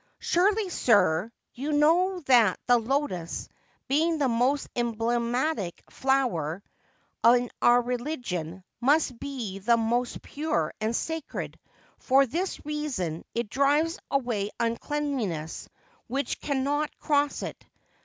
Surely, 0.17 0.67
sir, 0.69 1.31
you 1.53 1.71
know 1.71 2.21
that 2.21 2.59
the 2.65 2.79
lotus, 2.79 3.47
being 3.87 4.17
the 4.17 4.27
most 4.27 4.67
emblematic 4.75 5.83
flower 5.91 6.63
in 7.23 7.51
our 7.61 7.79
religion, 7.83 8.63
must 8.79 9.19
be 9.19 9.59
the 9.59 9.77
most 9.77 10.23
pure 10.23 10.73
and 10.81 10.95
sacred; 10.95 11.59
for 11.99 12.25
this 12.25 12.65
reason 12.65 13.23
it 13.35 13.47
drives 13.47 13.99
away 14.09 14.49
uncleanness, 14.59 15.69
which 16.07 16.41
cannot 16.41 16.97
cross 16.97 17.43
it. 17.43 17.63